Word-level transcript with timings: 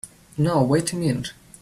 Now 0.35 0.63
wait 0.63 0.93
a 0.93 0.95
minute! 0.95 1.31